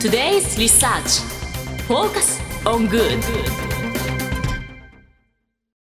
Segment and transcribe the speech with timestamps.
[0.00, 1.20] Today's Research.
[1.86, 3.20] Focus on Good.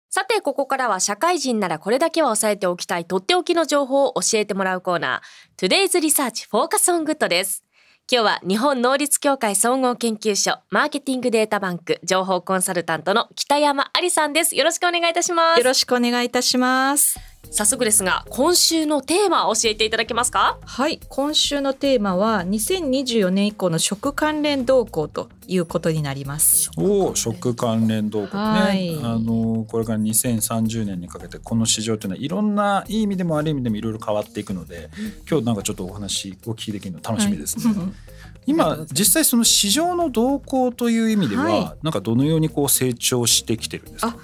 [0.09, 5.69] さてここからは社会人ならこれだけは押さえておきたいとっておきの情報を教えてもらうコーナー。
[5.69, 7.63] Today's Research Focus on Good です。
[8.11, 14.55] 今日は日本能率協会総合研究所マーケティングデータバンク情報コンサルタントの北山ありさんです。
[14.55, 15.59] よろしくお願いいたします。
[15.59, 17.19] よろしくお願いいたします
[17.51, 20.59] 早速ですが今週のテーマを教えていただけますか？
[20.63, 20.99] はい。
[21.09, 26.69] 今週のテーマは2024年以降の食関連動向ということになります。
[26.77, 34.89] お食関連動向ね、はい、あのこれから2030年にかけてこの市場というのはいろんないい意味でも悪い意味でもいろいろ変わっていくので
[35.29, 37.73] 今日なんかちょっとお話お聞きできるの楽しみですね。
[37.73, 37.87] はい。
[38.45, 44.15] 今実際その市場の動向という意味では、はい、なんかどのようにこう成長してきてるんですか？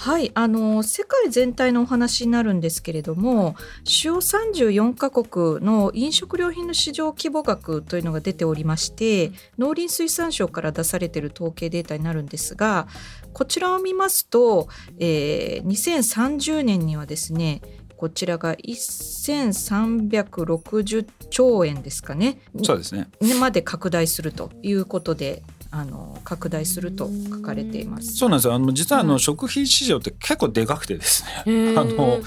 [0.00, 3.54] はいあの世界全体のお話になるんですけれども
[3.84, 12.88] 主要34カ国の飲食料品の市場規模額というのが出ておりまして農林水産省から出されている統計データになるんですが
[13.34, 17.60] こちらを見ますと、えー、2030年にはですね
[17.98, 22.40] こちらが1360兆円ですかね。
[22.62, 23.10] そうですね。
[23.38, 28.14] まで拡大するということであの拡大すると書かれています。
[28.16, 28.54] そうなんですよ。
[28.54, 31.74] あの実はあの、食品市場って結構でかくてですね。
[31.76, 32.20] あの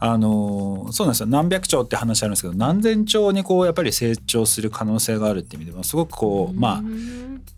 [0.00, 6.82] あのそうなんですよ何百兆って話あるんですけど何千兆にこうやっぱり成長する可能性があるって意味でもすごくこうまあ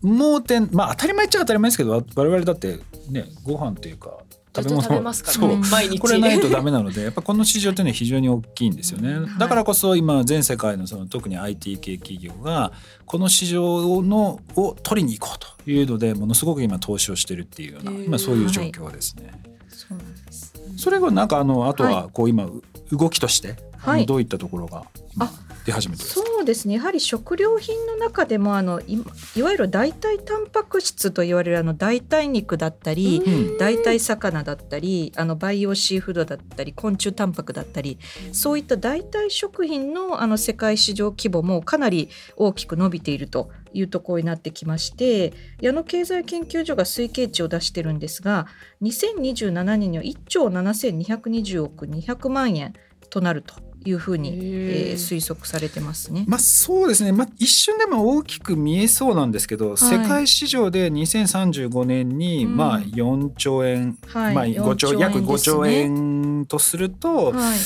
[0.01, 4.17] 盲点まあ当たり前っちゃ当たり前ですけど我々だってねご飯っていうか
[4.53, 5.99] 食べ物食べますから、ね、毎日。
[5.99, 12.73] これないとダメなのでやっぱこの市場っていうのは非常に大きいんですよね、だからこそ今全世界のその特に IT 系企業が
[13.05, 19.27] この市場のを取りに行こうというのでものすごく今投資をしてるっていうような今そういう状況ですね。
[19.27, 19.33] はい、
[19.69, 22.49] そうなんですそれがなんかあのあとはこう今
[22.91, 25.31] 動きとして、はい、どういったところが今
[25.65, 26.75] 出始めてそうですね。
[26.75, 28.93] やはり食料品の中でもあのい
[29.35, 37.99] いわゆる代替タンパク質と言われるあの代替肉だったり、うん、代替魚だったりあの培養シーフードだったり昆虫タンパクだったり
[38.31, 48.47] そういった代替食品のあの世界市場規模もかなり大きく伸びているというところになってきまして矢野経済研究所が推計値を出してるんですが
[48.81, 52.73] 2027年には1兆7220億200万円
[53.09, 56.25] となるというふうに、えー、推測されてますね。
[56.27, 57.11] まあそうですね。
[57.11, 67.31] まあ一瞬でも大きく見えそうなんですけど、はい、世界市場で2035年に、まあ4兆円、はい、まあ5兆、ね、約5兆円とすると。
[67.31, 67.59] はい。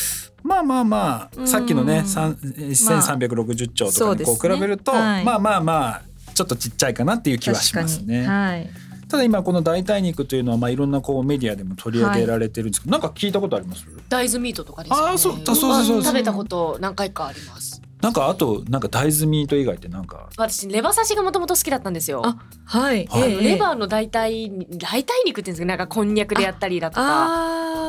[0.43, 6.01] まあまあまあさっきのね1360兆とかにこう比べると、まあ、まあまあまあ
[6.35, 8.27] ちょっとちっちゃいかなっていう気はしますね。
[8.27, 8.69] はい
[9.15, 13.87] ただ今この代替肉というのはまあいろんなこうメディアでも取り上げられてるんですけど、はい、なんか聞いたことあります？
[14.09, 17.81] 大豆ミートとかですか、ね、あそうそうそうそう食べたこと何回かあります。
[18.01, 20.27] なんかあとなんか大豆ミート以外ってなんか？
[20.37, 22.23] 私レバ刺しがもともと好きだったんですよ。
[22.25, 27.84] あはい、はい、レバーの代替代替肉っていうんですかなんかこんにゃくでやったりだとか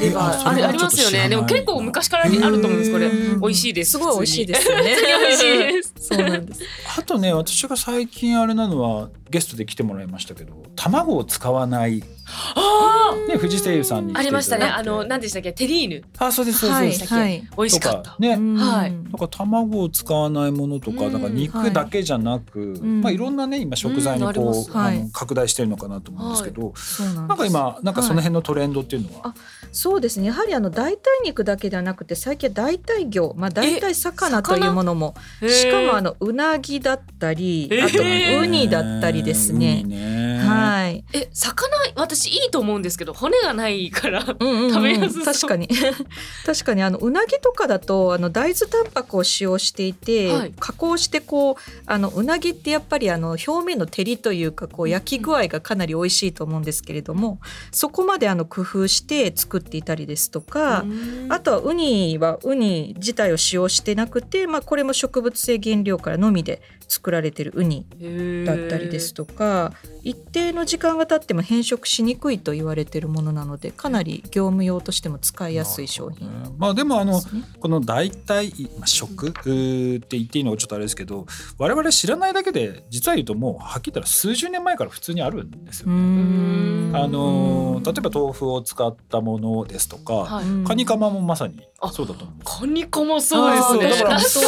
[0.00, 0.64] レバー。
[0.64, 1.28] あありますよね。
[1.28, 3.10] でも結構昔からあると思うんですこれ。
[3.10, 3.92] 美味しいです。
[3.92, 4.96] すごい美味しいですよね。
[5.20, 5.94] 美味しいです。
[6.00, 6.60] そうなんです。
[6.98, 12.02] あとね私が最近あれなのはゲストで来てもらいましたけど卵を使わない。
[12.54, 13.36] あね。
[13.36, 14.64] 藤瀬優さんにありましたね。
[14.64, 15.52] あの何でしたっけ？
[15.52, 16.02] テリーヌ。
[16.18, 18.16] あそうですそうです、はい、美味しかった。
[18.18, 18.30] ね。
[18.30, 18.92] はい。
[18.92, 26.74] なんか卵を使わないものとかなんか肉だけじゃなく、まあいろんなね今食材にこう、あの拡大してるのかなと思うんですけど、
[27.14, 29.34] なんか今なんかその辺のトレンドっていうのは、
[29.72, 30.26] そうですね。
[30.26, 35.14] やはりあの代替肉だけではなくて最近代替魚、まあ、代替魚というものも。
[35.46, 39.84] しかもあのうなぎだったりあとウニだったりですね。
[40.36, 41.04] はい。
[41.12, 45.68] え魚私いいと思うんですけど骨がないから食べやす確かに。
[46.44, 57.38] 確かにあのうなぎとかだとあの大豆タンパクを使用していて、はい、加工してこうあのうなぎってやっぱりあの表面の照りというかこう焼き具合がかなり美味しいと思うんですけれども
[57.72, 60.84] そこまであの工夫して作っていたりですとか
[61.28, 67.86] あとはウニはウニ自体を使用してなくて、まあ、これも植物性原料からのみで作られてるウニ
[68.46, 69.72] だったりですとか
[70.02, 77.20] 一定の時間が経っても変色しにくいと言われてるものなのでかなり業務用としても使いやすい商品、ね、まあでもあの、
[77.60, 81.26] この代替食って言っていいのがちょっとあれですけど
[81.58, 86.76] 我々知らないだけで実は言うともうはっきり言ったら数十年前から普通にあるんですよね。
[86.92, 92.36] あの例えば豆腐を使ったものですとか、はい、カニカマもまさにそうだと思う。
[92.44, 93.90] カニカマそうですね。
[93.90, 94.40] だからそ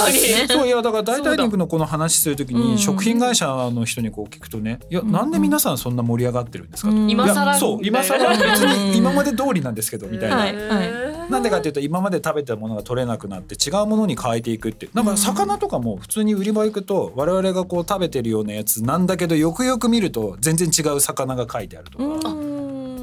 [0.65, 6.97] ういやだから代替肉のこの話するときに食品会社の人にこう聞くとねいやなんで皆さんそんな盛り上がってるんですかと。
[6.97, 11.09] 今更そう今更別に今まで通りなんですけどみたいな。
[11.29, 14.93] なんでかっていうと今まで食べたものが取れなくなって違うものに変えていくっていう。
[14.95, 22.48] なんか魚とかも普通に売り場行くと我々がこう食べてるようなやつなんだけどよくよく見ると全然違う魚が書いてあるとか。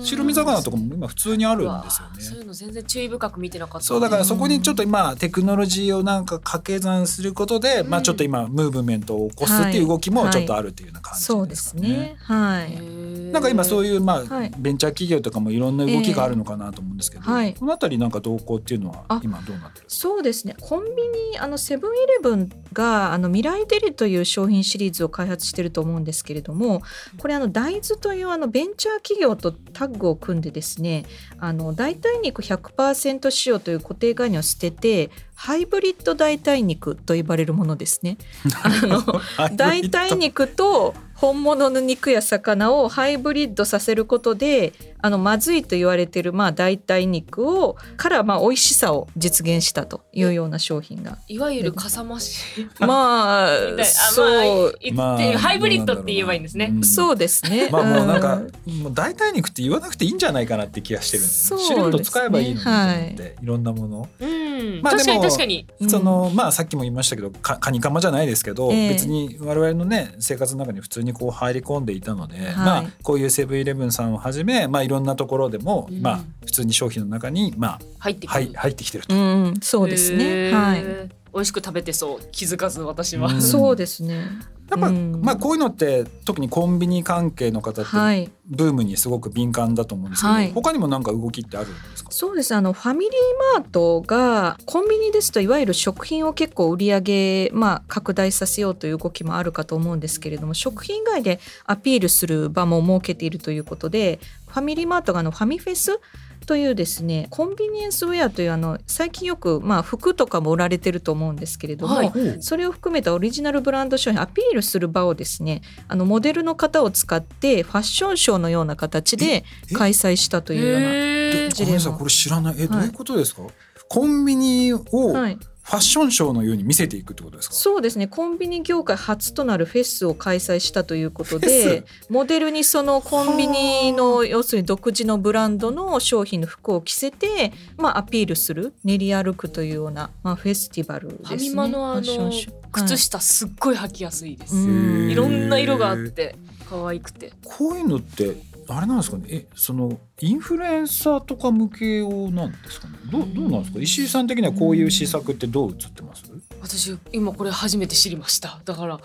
[0.05, 2.21] 白身魚とかも今普通にあるんですよね。
[2.21, 3.87] そういうの全然注意深く見てなかった。
[3.87, 11.19] そうだからそこにちょっと今テクノロジーをなんか掛け算することで、うん、まあちょっと今ムーブメントを起こすっていう動きもちょっとあるっていうような感じ
[11.49, 11.87] ですかね。
[11.89, 12.95] はいはい、そうですね。
[13.17, 13.31] はい。
[13.31, 26.81] なんか今そういうまあ、ベンチャー企業とかもいろんな動きがあるのかなと思うんですけど、はい、この辺りなんか動向っていうのは今どうなってるそうですねコンビニあのセブンイレブンがあの未来デリという商品シリーズを開発してると思うんですけれども
[27.17, 31.05] これあの大豆というあのベンチャー企業とタッグを組んでですね
[31.39, 38.17] あの代替肉100%使用という固定概念を捨ててハイブリッド代替肉と呼ばれるものですね。
[38.63, 39.21] あの
[39.55, 51.19] 代替肉と本物の肉や魚をハイブリッドさせることであのまずいと言われてるまあ代替肉をからまあ美味しさを実現したというような商品が。
[51.27, 52.67] いわゆるかさ増し。
[52.79, 53.49] まあ
[53.85, 57.69] そう、まあ、ハイブリッドって言えばいいんですね、うん、そうですね。
[57.71, 65.67] まあもうなんか、もう代替肉って言わなくていいんじゃないかなって気がしてるんですよ、ね、シルト使えばいいのにと思って、はい、いろんなもの、うん、まあ、確かに確かに。
[65.87, 80.51] そのまあさっきも言いましたけどかカニカマじゃないですけど、えー、別に我々のね生活の中に普通にこう入り込んでいたので、はい、まあこういうセブンイレブンさんをはじめまあいろんなところでもまあ普通に商品の中にまあ入っ入ってきてると、うん、そうですね。
[80.51, 82.19] はい美味しく食べてそう。
[82.31, 84.25] 気づかず私は、そうですね。
[84.71, 92.11] やっぱ、うん、まあこういうのって特にコンビニ関係の方ってブームにすごく敏感だと思うんですけど、はい、他にも何か動きってあるんですか？
[92.11, 92.55] そうです。
[92.55, 105.99] あのファミリーマートがコンビニですといわゆる食品を結構売り上げ、まあ、拡大させようという動きもあるかと思うんですけれども食品外でアピールする場も設けているということでファミリーマートがあのファミフェス
[106.45, 119.43] というですねコンビニエンスウェアというあの最近よく、まあ、服とかも売られてると思うんですけれども、はい、それを含めたオリジナルブランド商品アピールする場をですねあのモデルの方を使ってファッションショーのような形で
[119.73, 121.97] 開催したというような事例も。
[121.97, 122.55] これ知らない。
[122.57, 123.51] えどういうことですか、はい、
[123.89, 127.55] コンビニを、はいファッションショーのように見せていくってことですか？
[127.55, 128.05] そうですね。
[128.05, 141.27] コンビニ業界初となるフェスを開催したということでモデルにそのコンビニの要するに独自のブランドの商品の服を着せて、まあ、アピールする練り歩くというような、まあ、フェスティバルですね。
[141.29, 142.31] ファミマのあの
[142.71, 146.35] 靴下すっごい履きやすいです、いろんな色があって
[146.69, 147.33] 可愛くて。
[147.43, 148.35] こういうのって
[148.67, 149.23] あれなんですかね？
[149.29, 152.93] えそのインフルエンサーとか向け用なんですかね？
[153.11, 153.79] どどうなんですか？
[153.79, 156.23] 石井さん的にはこういう施策ってどう映ってます？
[156.61, 158.59] 私今これ初めて知りました。
[158.65, 158.99] だから、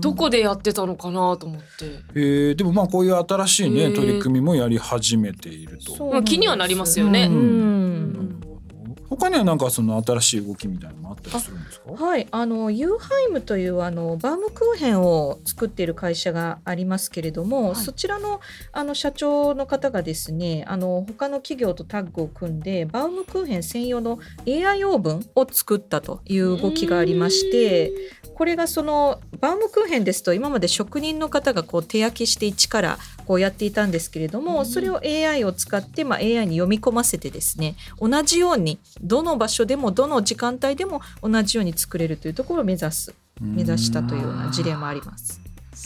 [0.00, 1.66] どこでやってたのかなと思って。
[2.14, 6.22] えー、でもまあこういう新しいね、取り組みもやり始めていると。
[6.22, 8.29] 気にはなりますよね、うん
[9.10, 11.92] 他にはなんかその新しい動きみたいなのもあったりするんですか？
[11.92, 18.40] はいあのユーハイムというあのバームクーヘンを作っている会社がありますけれども、はい、そちらの
[18.72, 27.92] あの社長の方がですねあの他の企業とタッグを組んでバームクーヘン専用の AI オーブンを作ったという動きがありまして
[28.40, 45.42] これがそのバームクーヘンですと今まで職人の方がこう手焼きして一からこうやっていたんですけれども、それを AI を使って、まあ、AI に読み込ませてですね同じようにどの場所でもどの時間帯でも同じように作れるというところを目指す目指したというような事例もあります。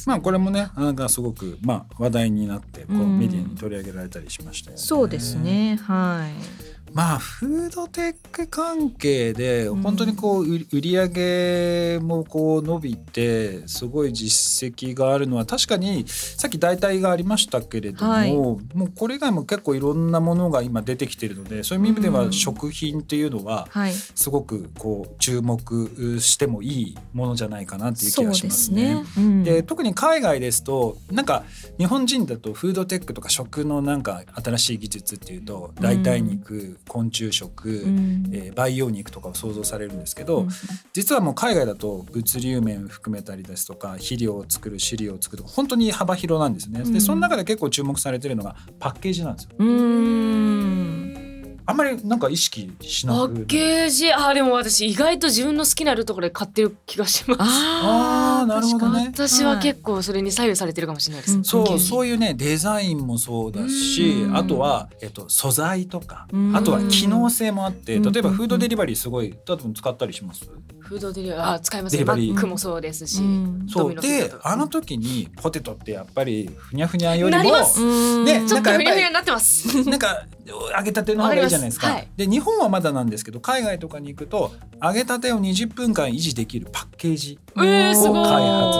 [0.06, 4.80] まあこれもねなんかすごくまあ話題になってこうメディアに取り上げられたりしましたよね。
[4.80, 5.80] そうですね。
[5.82, 23.68] はいまあフードテック関係で本当にこう売り上げもこう伸びてすごい実績があるのは確かにさっき代替がありましたけれども、はい、もうこれ以外も結構いろんなものが今出てきてるのでそういう意味では食品っていうのは
[24.14, 29.04] すごくこう注目してもいいものじゃないかなっていう気がしますね。
[29.16, 29.58] で、ね。
[29.58, 31.42] うん、特に海外ですとなんか
[31.78, 40.48] 日本人だとフードテックとか食のなんか新しい技術っていうと代替肉、昆虫食、うん、えー、培養肉とかを想像されるんですけど、うん、
[40.92, 46.82] 実はもう海外だと物流面含めたりですとか肥料を作る飼料を作る本当に幅広なんですね。
[46.84, 51.23] でその中で結構注目されてるのがパッケージなんですよ。
[51.66, 54.12] あんまりなんか意識しなくパッケージ。
[54.12, 57.40] あでも私意外と自分の好きなるところで買ってる気がします。
[57.42, 59.10] ああなるほどね。
[59.12, 70.50] 私は結構それに左右されてるかもしれないです、はい、そうそういうねデザインもそうだしあとは、えっと、素材とかあとは機能性もあって例えばフードデリバリーすごい多分使ったりします？
[70.84, 71.58] フードデリバリー。
[71.60, 72.04] 使いますね。
[72.04, 73.94] マックもそうですし、うん、そう。
[73.94, 79.88] であの時にポテトってやっぱりふにゃふにゃよりもねちょっとふにゃふにゃになってます。
[79.88, 87.72] なんか揚げたての方がいいじゃないですか、はい、で日本はまだなんですけど海外とかに行くと揚げたてを20分間維持できるパッケージを開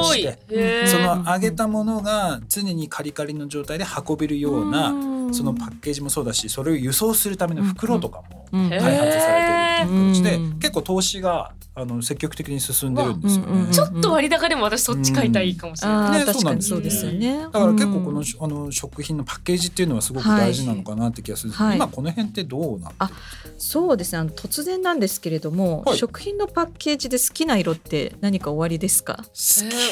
[0.04, 4.92] 発して、えー、その揚げたものが常にカリカリの状態で運べるような
[5.32, 13.72] そのパッケージもそうだしそれを輸送するための袋とかも開発されてるっていう形で結構投資があの積極的に進んでるんですよね。
[13.72, 16.24] ちょっと割高でも私そっち買いたいかもしれない。
[16.24, 16.68] ね、そうなんです。
[16.68, 17.38] そうですよね。
[17.40, 23.10] だから結構このあの食品のパッケージっていうのはすごく大事なのかなって気がするんですけど、今この辺ってどうなんあ
[23.58, 24.18] そうですね。
[24.18, 29.16] あの突然なんですけれども、食品のパッケージで好きな色って何か終わりですか？
[29.16, 29.24] 好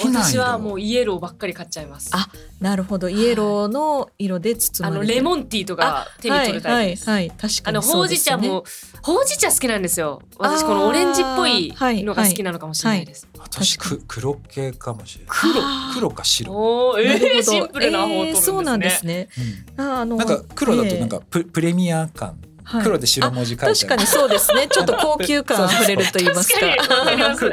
[0.09, 2.11] きな私はもうイエローばっかり買っちゃいます。
[2.13, 2.29] あ
[2.63, 7.11] なるほどイエローの色で包まれて、あのレモンティーとか手に取るタイプです。
[7.11, 8.65] はい、はい、確かに、ね、あのほうじ茶も
[9.03, 10.23] ほうじ茶好きなんですよ。
[10.39, 13.29] 私このオレンジっぽいのが好きなのかもしれないです。
[13.39, 15.37] 私く黒系かもしれない。
[15.41, 15.63] 黒？
[15.95, 16.53] 黒か白。
[16.55, 19.29] おえー、シンプルな方と、ね、そうなんですね。
[19.77, 22.41] うん、あのなんか黒だとなんかプ,、プレミア感。
[22.83, 24.69] 黒で白文字書いて確かにそうですね。
[24.69, 26.59] ちょっと高級感あふれると言いますか。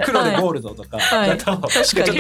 [0.06, 0.98] 黒でゴールドとか。
[0.98, 2.20] だと、確かに。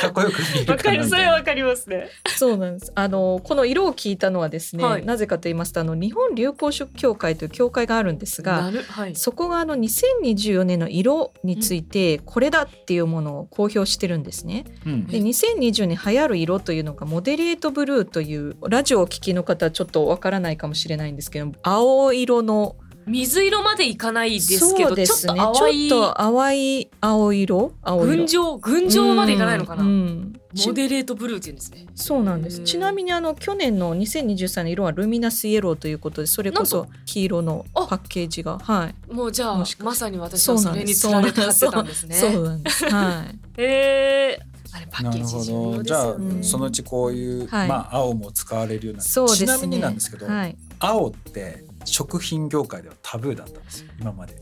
[0.00, 2.08] かっこよく見えるかなそれわかりますね。
[2.36, 2.92] そうなんです。
[2.94, 22.76] あのこの色を聞いたのはですね、はい、なぜかと言いますとあの日本流行色協会という協会があるんですが、はい、そこがあの2024年の色についてこれだっていうものを公表してるんですね、うん、で2020年流行る色というのがモデレートブルーというラジオを聞きの方ちょっとわからないかもしれないんですけど青色の。
[23.08, 25.88] 水色までいかないですけど、ね、ちょっと淡い。
[25.88, 27.72] ちょっと淡い青色？
[27.82, 28.16] 青色。
[28.16, 31.86] 群青群青までいかないのかな、うん、モデレートブルーって言うんですね。
[31.94, 32.60] そうなんです。
[32.64, 39.12] ちなみにあの去年の2023年色はルミナスイエローということでそれこそ黄色のパッケージがはい。
[39.12, 42.14] もうじゃあまさに私はそれにつられて買ってたんですね。
[42.14, 42.84] そうなんです。
[42.84, 43.38] はい。
[43.56, 44.58] えー。
[44.76, 54.34] あれパッケージ重要じゃあ、うん、そのうちこういう、はい、まあ青も使われるようなそうです、ね、ちなみになんですけど、はい、青って食品業界ではタブーだったんですよ今まで。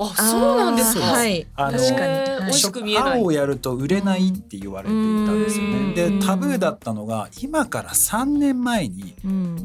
[0.00, 1.00] あそうなんですか。
[1.00, 1.46] はい。
[1.56, 2.12] あの確かに、
[2.44, 5.92] はい、食青をやると売れないって言われていたんですよね。
[5.92, 9.16] でタブーだったのが今から3年前に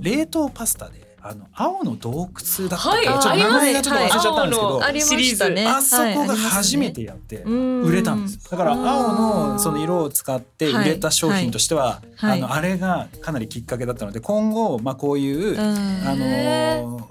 [0.01, 5.65] 冷凍パスタであの青の洞窟だったはい、ちょっと名前がちょっと忘れちゃったんですけど、はい、シリーズね。
[5.65, 15.73] あそこが初めてやって売れたんです、だから青のその色を使って売れた商品としては、あのあれがかなりきっかけだったので今後まあこういうあ
[16.13, 17.09] の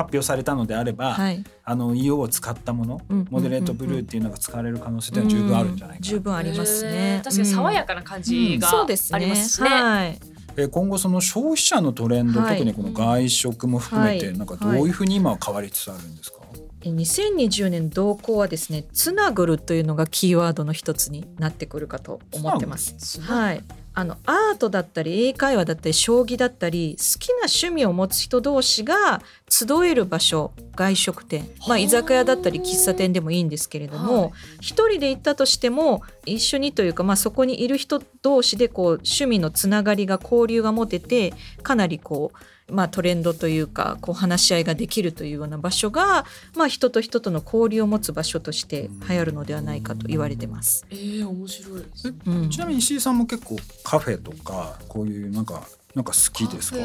[0.00, 7.20] 発表されたのであれば、はい、あの硫黄を使ったもの、モデレートブルーっていうのが使われる可能性って十分あるんじゃないかな、十分ありますね。
[7.22, 10.18] 確かに爽やかな感じがありますしね,、はい。
[10.56, 16.38] え今後その消費者のトレンド、はい、特にこの外食も含めて、なんかどういうふうに今は変わりつつあるんですか、
[16.82, 23.20] 2020年動向はですねつなぐるというのがキーワードの一つになってくるかと思ってます。
[23.20, 42.36] はい、あのアートだったり英会話だったり将棋だったり好きな趣味を持つ人同士が集える場所外食店、まあ、居酒屋だったり喫茶店でもいいんですけれども一、人で行ったとしても一緒にというか、まあ、そこにいる人同士でこう趣味のつながりが交流が持ててかなりこう
[42.72, 46.24] まあ、トレンドというかこう話し合いができるというような場所が、
[46.56, 50.86] まあ、人と人との交流を持つ場所として流行るのではないかと言われてます。
[50.90, 51.84] えー、面白い、
[52.26, 56.78] うん、ちなみに石井さんも結構カフェとかこういうなんかなんか好きですか？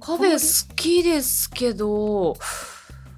[0.00, 2.36] カフェ好きですけど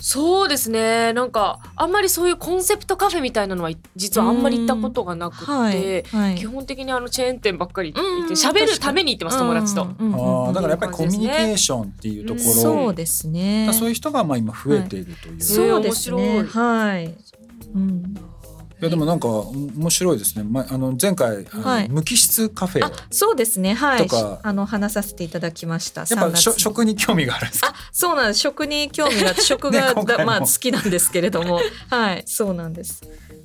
[0.04, 1.12] そうですね。
[1.12, 6.02] なんかあんまりそういうコンセプトカフェみたいなのは実はあんまり行ったことがなくて、はい。
[6.02, 13.70] はい、基本的にあのチェーン店ばっかり行って喋るために行ってます友達と、あだからやっぱりコミュニケーションっていうところ、そうですね。
[13.72, 16.42] そういう人がまあ今増えているという、はい、そうですね。
[16.42, 17.14] はい、
[17.72, 18.14] うん。
[18.16, 18.41] い
[18.84, 20.44] やでもなんか面白いですね。
[20.44, 23.74] まあの前回、はい、無機質カフェそうですね。
[23.74, 24.08] はい。
[24.42, 26.04] あの話させていただきました。
[26.08, 27.74] やっぱ食に興味があるんですか？
[27.92, 28.40] そうなんです。
[28.40, 31.60] 食に興味が 食が、ね、まあ好きなんですけれども。
[31.90, 32.24] はい。
[32.26, 33.02] そうなんです。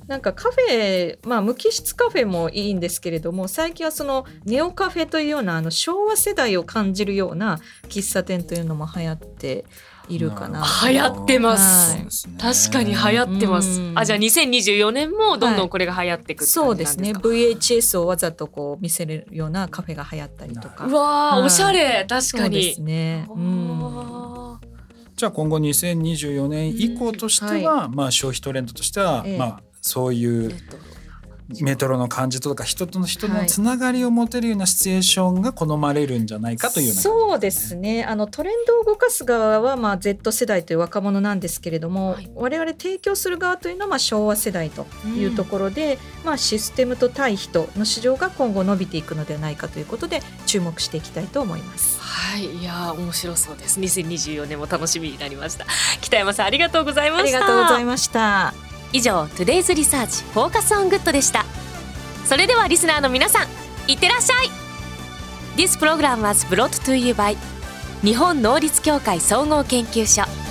[0.08, 9.66] なんかカフェ、まあ、無機質カフェもいいんですけれども最近はそのネオカフェというようなあの昭和世代を感じるような喫茶店というのも流行って
[10.08, 10.64] いるかな。
[10.88, 11.96] 流行ってます。
[11.96, 12.06] はい、
[12.38, 13.80] 確かに流行ってます。
[13.94, 17.12] あ、じゃあ2024年もどんどんこれが流行っていく、はい、そうですね。
[17.12, 20.86] VHS をわざとこう見せるようなカフェが流行ったりとか。
[20.86, 22.06] うわ、はい、おしゃれ。
[22.08, 22.60] 確かに。
[22.60, 23.26] ですね。
[23.30, 24.58] うん。
[25.16, 30.54] じゃあ今後2024年以降としては、まあ消費トレンドとしては、まあそういう
[31.62, 38.04] メトロの感じとか人との人のつながりを持てるようなシチュエーションが好まれるんじゃないかという、ね、そうですね。
[38.04, 51.98] あのトレンドを動かす側はまあ Z 世代という若者なんですけれども、はい、我々提供する側というのはまあ昭和世代というところで、うん、まあ、システムと対人の市場が今後伸びていくのではないかということで注目していきたいと思います。
[52.00, 52.44] はい。
[52.44, 53.80] いや面白そうです。
[53.80, 55.64] 2024年も楽しみになりました。
[56.02, 57.38] 北山さんありがとうございました。
[57.38, 61.44] ありがとうございました以上トゥデイズリサーチフォーカスオングッドでした。
[62.24, 63.48] それではリスナーの皆さん
[63.90, 64.50] いってらっしゃい。
[65.56, 66.68] This program was brought
[68.02, 70.47] 日本能力協会総合研究所。